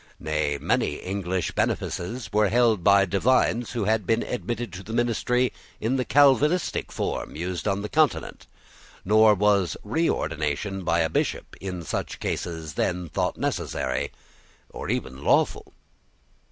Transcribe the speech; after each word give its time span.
Nay, 0.19 0.57
many 0.59 0.95
English 0.95 1.51
benefices 1.51 2.27
were 2.33 2.49
held 2.49 2.83
by 2.83 3.05
divines 3.05 3.73
who 3.73 3.83
had 3.83 4.07
been 4.07 4.23
admitted 4.23 4.73
to 4.73 4.81
the 4.81 4.93
ministry 4.93 5.53
in 5.79 5.97
the 5.97 6.05
Calvinistic 6.05 6.91
form 6.91 7.35
used 7.35 7.67
on 7.67 7.83
the 7.83 7.87
Continent; 7.87 8.47
nor 9.05 9.35
was 9.35 9.77
reordination 9.85 10.83
by 10.83 11.01
a 11.01 11.07
Bishop 11.11 11.55
in 11.61 11.83
such 11.83 12.19
cases 12.19 12.73
then 12.73 13.09
thought 13.09 13.37
necessary, 13.37 14.11
or 14.71 14.89
even 14.89 15.23
lawful. 15.23 15.71